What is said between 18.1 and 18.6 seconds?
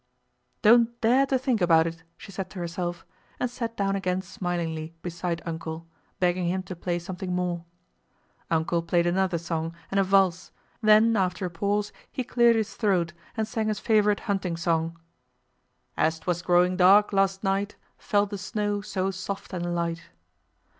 the